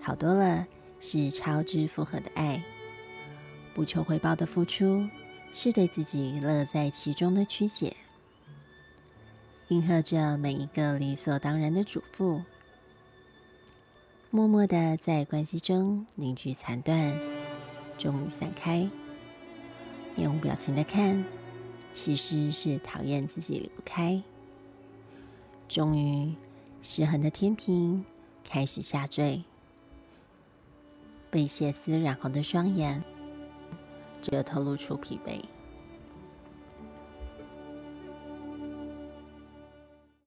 [0.00, 0.66] 好多了
[0.98, 2.62] 是超之复合的爱，
[3.74, 5.06] 不求回报的付出
[5.52, 7.94] 是对自己乐在其中的曲解，
[9.68, 12.42] 应和着每一个理所当然的嘱咐，
[14.30, 17.12] 默默的在关系中凝聚残断，
[17.98, 18.88] 终于散开，
[20.16, 21.22] 面无表情的看，
[21.92, 24.20] 其实是讨厌自己离不开，
[25.68, 26.34] 终于
[26.82, 28.04] 失衡的天平
[28.42, 29.42] 开始下坠。
[31.30, 33.02] 被血丝染红的双眼，
[34.20, 35.40] 则透露出疲惫。